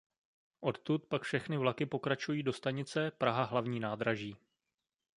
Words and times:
Odtud 0.61 1.05
pak 1.05 1.21
všechny 1.21 1.57
vlaky 1.57 1.85
pokračují 1.85 2.43
do 2.43 2.53
stanice 2.53 3.11
Praha 3.11 3.43
hlavní 3.43 3.79
nádraží. 3.79 4.35